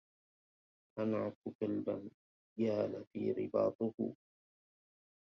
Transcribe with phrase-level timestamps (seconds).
[0.99, 2.09] أنعت كلبا
[2.59, 4.15] جال في رباطه